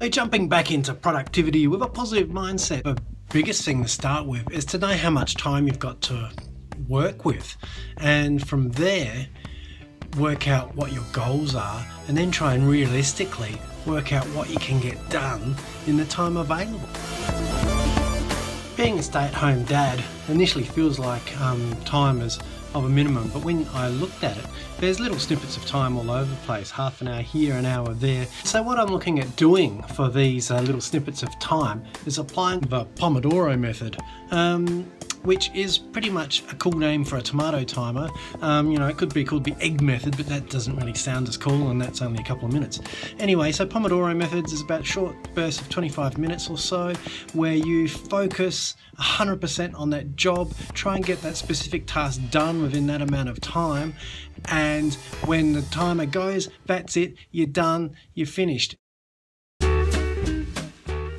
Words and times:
So 0.00 0.08
jumping 0.08 0.48
back 0.48 0.70
into 0.70 0.94
productivity 0.94 1.66
with 1.66 1.82
a 1.82 1.86
positive 1.86 2.30
mindset, 2.30 2.84
the 2.84 2.96
biggest 3.30 3.66
thing 3.66 3.82
to 3.82 3.88
start 3.88 4.24
with 4.24 4.50
is 4.50 4.64
to 4.66 4.78
know 4.78 4.96
how 4.96 5.10
much 5.10 5.34
time 5.34 5.66
you've 5.66 5.78
got 5.78 6.00
to 6.02 6.30
work 6.88 7.26
with. 7.26 7.54
And 7.98 8.48
from 8.48 8.70
there, 8.70 9.26
work 10.16 10.48
out 10.48 10.74
what 10.74 10.90
your 10.90 11.04
goals 11.12 11.54
are 11.54 11.86
and 12.08 12.16
then 12.16 12.30
try 12.30 12.54
and 12.54 12.66
realistically 12.66 13.60
work 13.84 14.14
out 14.14 14.24
what 14.28 14.48
you 14.48 14.56
can 14.56 14.80
get 14.80 14.96
done 15.10 15.54
in 15.86 15.98
the 15.98 16.06
time 16.06 16.38
available. 16.38 16.88
Being 18.78 18.98
a 18.98 19.02
stay-at-home 19.02 19.64
dad 19.64 20.02
initially 20.28 20.64
feels 20.64 20.98
like 20.98 21.38
um, 21.42 21.76
time 21.84 22.22
is 22.22 22.38
of 22.74 22.84
a 22.84 22.88
minimum, 22.88 23.28
but 23.32 23.44
when 23.44 23.66
I 23.74 23.88
looked 23.88 24.22
at 24.24 24.36
it, 24.36 24.44
there's 24.78 25.00
little 25.00 25.18
snippets 25.18 25.56
of 25.56 25.66
time 25.66 25.96
all 25.96 26.10
over 26.10 26.30
the 26.30 26.40
place, 26.42 26.70
half 26.70 27.00
an 27.00 27.08
hour 27.08 27.22
here, 27.22 27.54
an 27.54 27.66
hour 27.66 27.92
there. 27.94 28.26
So 28.44 28.62
what 28.62 28.78
I'm 28.78 28.88
looking 28.88 29.18
at 29.18 29.34
doing 29.36 29.82
for 29.82 30.08
these 30.08 30.50
uh, 30.50 30.60
little 30.60 30.80
snippets 30.80 31.22
of 31.22 31.38
time 31.38 31.84
is 32.06 32.18
applying 32.18 32.60
the 32.60 32.84
Pomodoro 32.96 33.58
method. 33.58 33.98
Um, 34.30 34.90
which 35.22 35.50
is 35.54 35.78
pretty 35.78 36.10
much 36.10 36.42
a 36.50 36.54
cool 36.56 36.72
name 36.72 37.04
for 37.04 37.16
a 37.16 37.22
tomato 37.22 37.64
timer. 37.64 38.08
Um, 38.40 38.70
you 38.70 38.78
know, 38.78 38.86
it 38.88 38.96
could 38.96 39.12
be 39.12 39.24
called 39.24 39.44
the 39.44 39.54
egg 39.60 39.80
method, 39.80 40.16
but 40.16 40.26
that 40.26 40.50
doesn't 40.50 40.76
really 40.76 40.94
sound 40.94 41.28
as 41.28 41.36
cool, 41.36 41.70
and 41.70 41.80
that's 41.80 42.02
only 42.02 42.20
a 42.20 42.24
couple 42.24 42.46
of 42.46 42.52
minutes. 42.52 42.80
Anyway, 43.18 43.52
so 43.52 43.66
Pomodoro 43.66 44.16
methods 44.16 44.52
is 44.52 44.62
about 44.62 44.84
short 44.84 45.16
bursts 45.34 45.60
of 45.60 45.68
25 45.68 46.18
minutes 46.18 46.48
or 46.48 46.58
so, 46.58 46.92
where 47.32 47.54
you 47.54 47.88
focus 47.88 48.76
100% 48.98 49.78
on 49.78 49.90
that 49.90 50.16
job, 50.16 50.52
try 50.72 50.96
and 50.96 51.04
get 51.04 51.20
that 51.22 51.36
specific 51.36 51.86
task 51.86 52.20
done 52.30 52.62
within 52.62 52.86
that 52.86 53.02
amount 53.02 53.28
of 53.28 53.40
time, 53.40 53.94
and 54.46 54.94
when 55.26 55.52
the 55.52 55.62
timer 55.62 56.06
goes, 56.06 56.48
that's 56.66 56.96
it, 56.96 57.14
you're 57.30 57.46
done, 57.46 57.94
you're 58.14 58.26
finished. 58.26 58.76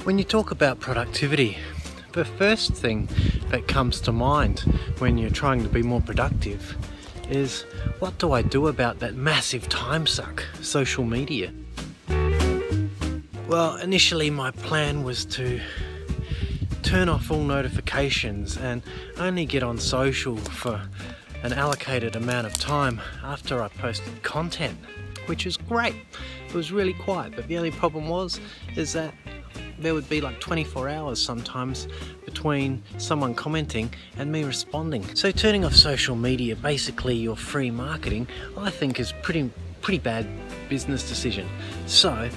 When 0.03 0.17
you 0.17 0.23
talk 0.23 0.49
about 0.49 0.79
productivity, 0.79 1.57
the 2.13 2.25
first 2.25 2.73
thing 2.73 3.07
that 3.51 3.67
comes 3.67 4.01
to 4.01 4.11
mind 4.11 4.61
when 4.99 5.17
you're 5.17 5.29
trying 5.29 5.61
to 5.61 5.69
be 5.69 5.83
more 5.83 6.01
productive 6.01 6.75
is 7.29 7.63
what 7.99 8.17
do 8.17 8.31
I 8.33 8.41
do 8.41 8.67
about 8.67 8.99
that 8.99 9.15
massive 9.15 9.69
time 9.69 10.07
suck, 10.07 10.43
social 10.61 11.03
media? 11.03 11.53
Well, 13.47 13.75
initially 13.77 14.29
my 14.29 14.51
plan 14.51 15.03
was 15.03 15.25
to 15.25 15.59
turn 16.81 17.09
off 17.09 17.29
all 17.29 17.43
notifications 17.43 18.57
and 18.57 18.81
only 19.17 19.45
get 19.45 19.63
on 19.63 19.77
social 19.77 20.37
for 20.37 20.81
an 21.43 21.53
allocated 21.53 22.15
amount 22.15 22.47
of 22.47 22.53
time 22.53 23.01
after 23.23 23.61
I 23.61 23.67
posted 23.67 24.23
content, 24.23 24.77
which 25.25 25.45
is 25.45 25.57
great. 25.57 25.95
It 26.47 26.53
was 26.53 26.71
really 26.71 26.93
quiet, 26.93 27.33
but 27.35 27.47
the 27.47 27.57
only 27.57 27.71
problem 27.71 28.07
was 28.07 28.39
is 28.75 28.93
that 28.93 29.13
there 29.81 29.93
would 29.93 30.07
be 30.09 30.21
like 30.21 30.39
24 30.39 30.89
hours 30.89 31.21
sometimes 31.21 31.87
between 32.25 32.81
someone 32.97 33.33
commenting 33.33 33.93
and 34.17 34.31
me 34.31 34.43
responding. 34.43 35.03
So 35.15 35.31
turning 35.31 35.65
off 35.65 35.75
social 35.75 36.15
media, 36.15 36.55
basically 36.55 37.15
your 37.15 37.35
free 37.35 37.71
marketing, 37.71 38.27
I 38.57 38.69
think 38.69 38.99
is 38.99 39.13
pretty 39.23 39.49
pretty 39.81 39.99
bad 39.99 40.27
business 40.69 41.07
decision. 41.07 41.49
So 41.87 42.29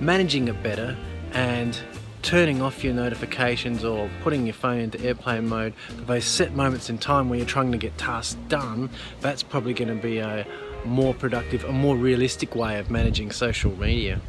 managing 0.00 0.48
it 0.48 0.62
better 0.62 0.96
and 1.32 1.76
turning 2.22 2.62
off 2.62 2.84
your 2.84 2.94
notifications 2.94 3.84
or 3.84 4.08
putting 4.22 4.46
your 4.46 4.54
phone 4.54 4.78
into 4.78 5.00
airplane 5.00 5.48
mode 5.48 5.74
for 5.74 6.02
those 6.02 6.24
set 6.24 6.54
moments 6.54 6.88
in 6.88 6.98
time 6.98 7.28
where 7.28 7.38
you're 7.38 7.46
trying 7.46 7.72
to 7.72 7.78
get 7.78 7.96
tasks 7.98 8.36
done, 8.48 8.88
that's 9.20 9.42
probably 9.42 9.74
going 9.74 9.88
to 9.88 10.00
be 10.00 10.18
a 10.18 10.46
more 10.84 11.14
productive, 11.14 11.64
a 11.64 11.72
more 11.72 11.96
realistic 11.96 12.54
way 12.54 12.78
of 12.78 12.90
managing 12.90 13.32
social 13.32 13.76
media. 13.76 14.20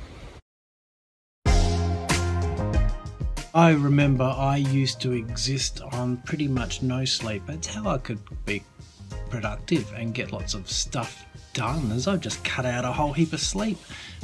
I 3.56 3.70
remember 3.70 4.24
I 4.24 4.58
used 4.58 5.00
to 5.02 5.12
exist 5.12 5.80
on 5.92 6.18
pretty 6.18 6.48
much 6.48 6.82
no 6.82 7.06
sleep. 7.06 7.44
That's 7.46 7.68
how 7.68 7.88
I 7.88 8.00
could 8.00 8.20
be 8.46 8.64
productive 9.30 9.94
and 9.94 10.12
get 10.12 10.32
lots 10.32 10.56
of 10.56 10.68
stuff 10.68 11.28
done 11.54 11.92
as 11.92 12.08
I've 12.08 12.20
just 12.20 12.44
cut 12.44 12.66
out 12.66 12.84
a 12.84 12.92
whole 12.92 13.14
heap 13.14 13.32
of 13.32 13.40
sleep. 13.40 13.78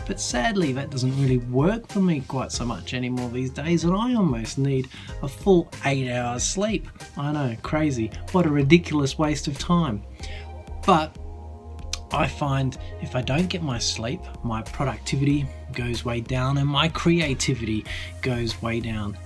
But 0.07 0.19
sadly 0.19 0.73
that 0.73 0.89
doesn't 0.89 1.21
really 1.21 1.37
work 1.37 1.87
for 1.89 1.99
me 1.99 2.21
quite 2.21 2.51
so 2.51 2.65
much 2.65 2.95
anymore 2.95 3.29
these 3.29 3.51
days 3.51 3.83
and 3.83 3.93
I 3.93 4.15
almost 4.15 4.57
need 4.57 4.89
a 5.21 5.27
full 5.27 5.69
8 5.85 6.11
hours 6.11 6.41
sleep. 6.41 6.87
I 7.15 7.31
know, 7.31 7.55
crazy. 7.61 8.09
What 8.31 8.47
a 8.47 8.49
ridiculous 8.49 9.19
waste 9.19 9.47
of 9.47 9.59
time. 9.59 10.01
But 10.87 11.15
I 12.11 12.27
find 12.27 12.77
if 13.01 13.15
I 13.15 13.21
don't 13.21 13.47
get 13.47 13.61
my 13.61 13.77
sleep, 13.77 14.21
my 14.43 14.61
productivity 14.61 15.45
goes 15.73 16.03
way 16.03 16.21
down 16.21 16.57
and 16.57 16.67
my 16.67 16.89
creativity 16.89 17.85
goes 18.21 18.61
way 18.61 18.79
down. 18.79 19.17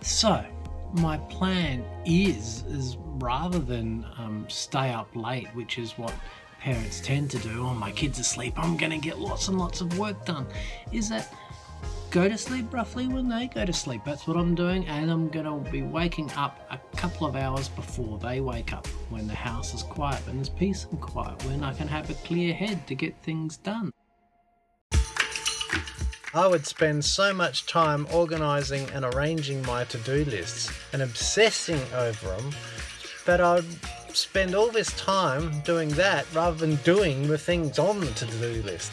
So, 0.00 0.44
my 0.92 1.18
plan 1.18 1.84
is, 2.04 2.64
is 2.68 2.96
rather 3.00 3.58
than 3.58 4.04
um, 4.18 4.46
stay 4.48 4.90
up 4.90 5.08
late, 5.14 5.46
which 5.54 5.78
is 5.78 5.96
what 5.96 6.12
parents 6.60 7.00
tend 7.00 7.30
to 7.30 7.38
do, 7.38 7.66
oh, 7.66 7.74
my 7.74 7.90
kid's 7.90 8.18
asleep, 8.18 8.54
I'm 8.56 8.76
to 8.78 8.98
get 8.98 9.18
lots 9.18 9.48
and 9.48 9.58
lots 9.58 9.80
of 9.80 9.98
work 9.98 10.24
done, 10.24 10.46
is 10.92 11.08
that 11.10 11.32
go 12.10 12.28
to 12.28 12.38
sleep 12.38 12.72
roughly 12.72 13.08
when 13.08 13.28
they 13.28 13.48
go 13.48 13.64
to 13.64 13.72
sleep. 13.72 14.02
That's 14.04 14.26
what 14.26 14.36
I'm 14.36 14.54
doing, 14.54 14.86
and 14.86 15.10
I'm 15.10 15.28
gonna 15.28 15.58
be 15.70 15.82
waking 15.82 16.30
up 16.32 16.66
a 16.70 16.78
couple 17.04 17.26
of 17.26 17.36
hours 17.36 17.68
before 17.68 18.18
they 18.18 18.40
wake 18.40 18.72
up 18.72 18.86
when 19.10 19.26
the 19.26 19.34
house 19.34 19.74
is 19.74 19.82
quiet 19.82 20.26
and 20.26 20.38
there's 20.38 20.48
peace 20.48 20.86
and 20.90 20.98
quiet, 21.02 21.34
when 21.44 21.62
I 21.62 21.74
can 21.74 21.86
have 21.86 22.08
a 22.08 22.14
clear 22.14 22.54
head 22.54 22.86
to 22.86 22.94
get 22.94 23.14
things 23.22 23.58
done. 23.58 23.92
I 26.32 26.46
would 26.46 26.66
spend 26.66 27.04
so 27.04 27.34
much 27.34 27.66
time 27.66 28.06
organising 28.10 28.88
and 28.94 29.04
arranging 29.04 29.60
my 29.66 29.84
to 29.84 29.98
do 29.98 30.24
lists 30.24 30.72
and 30.94 31.02
obsessing 31.02 31.82
over 31.94 32.28
them 32.28 32.50
that 33.26 33.42
I'd 33.42 33.66
spend 34.14 34.54
all 34.54 34.70
this 34.70 34.90
time 34.98 35.60
doing 35.60 35.90
that 35.90 36.24
rather 36.32 36.56
than 36.56 36.76
doing 36.76 37.28
the 37.28 37.36
things 37.36 37.78
on 37.78 38.00
the 38.00 38.06
to 38.12 38.24
do 38.24 38.62
list. 38.62 38.90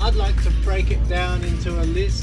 I'd 0.00 0.14
like 0.14 0.40
to 0.44 0.50
break 0.62 0.92
it 0.92 1.08
down 1.08 1.42
into 1.42 1.72
a 1.72 1.86
list 1.86 2.22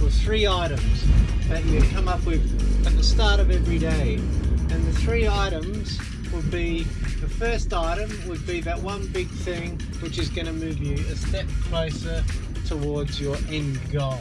of 0.00 0.12
three 0.12 0.48
items 0.48 1.04
that 1.48 1.64
you 1.66 1.82
come 1.92 2.08
up 2.08 2.26
with 2.26 2.73
at 2.86 2.96
the 2.96 3.02
start 3.02 3.40
of 3.40 3.50
every 3.50 3.78
day. 3.78 4.14
And 4.14 4.86
the 4.86 4.92
three 4.92 5.28
items 5.28 5.98
would 6.32 6.50
be 6.50 6.82
the 7.20 7.28
first 7.28 7.72
item 7.72 8.10
would 8.28 8.46
be 8.46 8.60
that 8.60 8.78
one 8.78 9.06
big 9.08 9.28
thing 9.28 9.80
which 10.00 10.18
is 10.18 10.28
going 10.28 10.46
to 10.46 10.52
move 10.52 10.78
you 10.78 10.94
a 10.94 11.16
step 11.16 11.46
closer 11.62 12.22
towards 12.66 13.20
your 13.20 13.36
end 13.48 13.78
goal. 13.92 14.18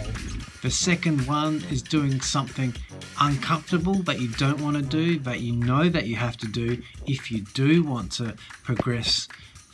The 0.62 0.72
second 0.72 1.28
one 1.28 1.64
is 1.70 1.82
doing 1.82 2.22
something 2.22 2.74
uncomfortable 3.20 3.96
that 4.04 4.22
you 4.22 4.30
don't 4.30 4.62
want 4.62 4.78
to 4.78 4.82
do, 4.82 5.20
that 5.20 5.42
you 5.42 5.54
know 5.54 5.90
that 5.90 6.06
you 6.06 6.16
have 6.16 6.38
to 6.38 6.48
do 6.48 6.82
if 7.06 7.32
you 7.32 7.42
do 7.54 7.84
want 7.84 8.14
to 8.14 8.36
progress 8.64 9.28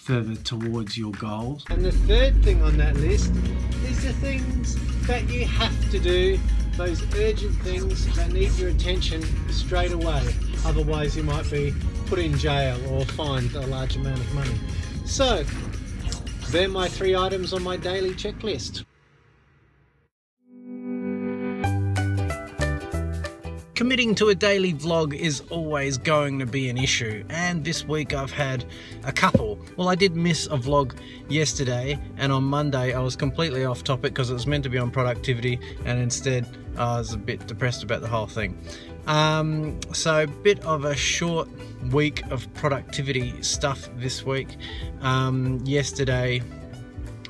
further 0.10 0.36
towards 0.36 0.98
your 0.98 1.12
goals. 1.12 1.64
And 1.70 1.86
the 1.86 1.92
third 1.92 2.44
thing 2.44 2.64
on 2.64 2.78
that 2.78 2.96
list 2.96 3.32
is 3.86 4.04
the 4.04 4.14
things 4.14 4.76
that 5.06 5.30
you 5.30 5.46
have 5.46 5.92
to 5.92 6.00
do, 6.00 6.40
those 6.80 7.04
urgent 7.18 7.54
things 7.58 8.08
that 8.16 8.32
need 8.32 8.50
your 8.54 8.70
attention 8.70 9.22
straight 9.52 9.92
away. 9.92 10.34
Otherwise, 10.66 11.14
you 11.14 11.24
might 11.24 11.50
be 11.52 11.74
put 12.06 12.18
in 12.20 12.38
jail 12.38 12.80
or 12.90 13.04
fined 13.04 13.54
a 13.54 13.68
large 13.68 13.98
amount 13.98 14.18
of 14.18 14.34
money. 14.34 14.56
So, 15.04 15.44
they're 16.52 16.70
my 16.70 16.88
three 16.88 17.18
items 17.18 17.52
on 17.52 17.64
my 17.64 17.76
daily 17.76 18.12
checklist. 18.12 18.86
Committing 23.80 24.14
to 24.16 24.28
a 24.28 24.36
daily 24.36 24.74
vlog 24.74 25.14
is 25.14 25.42
always 25.50 25.98
going 25.98 26.38
to 26.40 26.46
be 26.46 26.68
an 26.68 26.78
issue 26.78 27.24
and 27.30 27.64
this 27.64 27.88
week 27.88 28.14
I've 28.14 28.30
had 28.30 28.66
a 29.06 29.12
couple. 29.14 29.58
Well 29.78 29.88
I 29.88 29.96
did 29.96 30.18
miss 30.18 30.48
a 30.48 30.58
vlog 30.58 30.98
yesterday 31.30 31.98
and 32.18 32.34
on 32.34 32.44
Monday 32.44 32.94
I 32.94 33.00
was 33.00 33.16
completely 33.16 33.64
off 33.64 33.86
topic 33.86 34.14
because 34.14 34.32
it 34.32 34.34
was 34.34 34.46
meant 34.46 34.66
to 34.66 34.70
be 34.70 34.78
on 34.78 34.92
productivity 34.92 35.62
and 35.86 35.98
instead 35.98 36.46
I 36.78 36.98
was 36.98 37.14
a 37.14 37.18
bit 37.18 37.48
depressed 37.48 37.82
about 37.82 38.02
the 38.02 38.10
whole 38.10 38.28
thing. 38.28 38.58
Um, 39.08 39.80
so 39.94 40.28
bit 40.28 40.60
of 40.66 40.84
a 40.84 40.94
short 40.94 41.48
week 41.90 42.30
of 42.32 42.54
productivity 42.56 43.42
stuff 43.42 43.90
this 43.96 44.26
week. 44.26 44.58
Um, 45.00 45.62
yesterday 45.64 46.42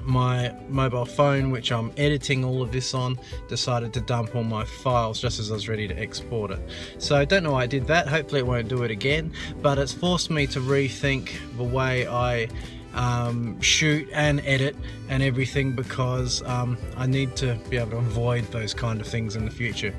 my 0.04 0.54
mobile 0.70 1.06
phone, 1.06 1.52
which 1.52 1.72
I'm 1.72 1.92
editing 1.98 2.44
all 2.44 2.62
of 2.62 2.72
this 2.72 2.94
on, 2.94 3.20
decided 3.48 3.94
to 3.94 4.02
dump 4.02 4.36
all 4.36 4.44
my 4.44 4.66
files 4.66 5.20
just 5.20 5.40
as 5.40 5.52
I 5.52 5.56
was 5.56 5.68
ready 5.68 5.88
to 5.88 5.98
export 6.00 6.52
it. 6.52 6.60
So 6.98 7.16
I 7.16 7.26
don't 7.26 7.44
know 7.44 7.54
why 7.54 7.64
I 7.64 7.68
did 7.68 7.88
that, 7.88 8.08
hopefully 8.08 8.40
it 8.40 8.48
won't 8.48 8.68
do 8.68 8.84
it 8.84 8.92
again, 8.92 9.34
but 9.62 9.78
it's 9.78 9.94
forced 9.94 10.30
me 10.30 10.48
to 10.48 10.60
rethink 10.60 11.32
the 11.58 11.64
way 11.64 12.08
I 12.08 12.48
um, 12.94 13.60
shoot 13.62 14.10
and 14.14 14.42
edit 14.46 14.76
and 15.10 15.22
everything 15.22 15.74
because 15.74 16.42
um, 16.44 16.78
I 16.98 17.06
need 17.06 17.36
to 17.38 17.56
be 17.70 17.78
able 17.78 17.92
to 17.92 17.98
avoid 17.98 18.46
those 18.46 18.74
kind 18.74 19.00
of 19.00 19.08
things 19.08 19.36
in 19.36 19.46
the 19.46 19.52
future. 19.52 19.94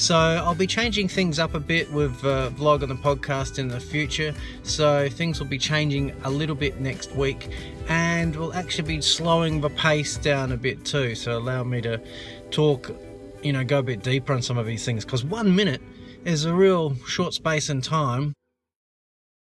So 0.00 0.16
I'll 0.16 0.54
be 0.54 0.66
changing 0.66 1.08
things 1.08 1.38
up 1.38 1.52
a 1.52 1.60
bit 1.60 1.92
with 1.92 2.24
uh, 2.24 2.48
vlog 2.54 2.80
and 2.80 2.90
the 2.90 2.94
podcast 2.94 3.58
in 3.58 3.68
the 3.68 3.78
future. 3.78 4.34
So 4.62 5.10
things 5.10 5.38
will 5.38 5.46
be 5.46 5.58
changing 5.58 6.14
a 6.24 6.30
little 6.30 6.56
bit 6.56 6.80
next 6.80 7.14
week 7.14 7.50
and 7.86 8.34
we'll 8.34 8.54
actually 8.54 8.96
be 8.96 9.02
slowing 9.02 9.60
the 9.60 9.68
pace 9.68 10.16
down 10.16 10.52
a 10.52 10.56
bit 10.56 10.86
too. 10.86 11.14
So 11.14 11.36
allow 11.36 11.64
me 11.64 11.82
to 11.82 12.00
talk, 12.50 12.90
you 13.42 13.52
know, 13.52 13.62
go 13.62 13.80
a 13.80 13.82
bit 13.82 14.02
deeper 14.02 14.32
on 14.32 14.40
some 14.40 14.56
of 14.56 14.64
these 14.64 14.86
things 14.86 15.04
because 15.04 15.22
one 15.22 15.54
minute 15.54 15.82
is 16.24 16.46
a 16.46 16.54
real 16.54 16.94
short 17.04 17.34
space 17.34 17.68
in 17.68 17.82
time 17.82 18.34